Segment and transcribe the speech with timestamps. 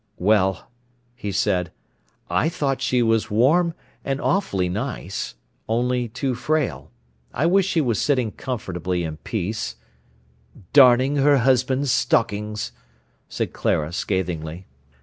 [0.17, 0.71] "Well,"
[1.13, 1.71] he said,
[2.27, 6.89] "I thought she was warm, and awfully nice—only too frail.
[7.31, 9.75] I wished she was sitting comfortably in peace—"
[10.73, 12.71] "'Darning her husband's stockings,'"
[13.29, 14.65] said Clara scathingly.